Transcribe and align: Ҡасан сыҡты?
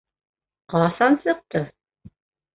Ҡасан 0.75 1.19
сыҡты? 1.27 1.63